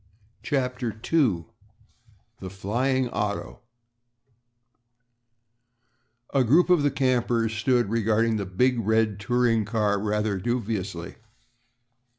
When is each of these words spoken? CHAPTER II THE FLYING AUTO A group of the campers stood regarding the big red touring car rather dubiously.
CHAPTER 0.41 0.99
II 1.13 1.45
THE 2.39 2.49
FLYING 2.49 3.09
AUTO 3.09 3.59
A 6.33 6.43
group 6.43 6.71
of 6.71 6.81
the 6.81 6.89
campers 6.89 7.53
stood 7.55 7.91
regarding 7.91 8.37
the 8.37 8.47
big 8.47 8.79
red 8.79 9.19
touring 9.19 9.63
car 9.63 9.99
rather 9.99 10.39
dubiously. 10.39 11.17